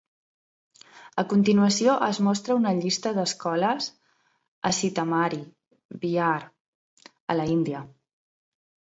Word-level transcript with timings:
A 1.21 1.23
continuació 1.33 1.97
es 2.05 2.19
mostra 2.27 2.55
una 2.59 2.71
llista 2.77 3.11
d'escoles 3.17 3.89
a 4.69 4.71
Sitamarhi, 4.77 5.39
Bihar, 6.05 6.39
a 7.35 7.37
la 7.37 7.47
Índia. 7.53 7.83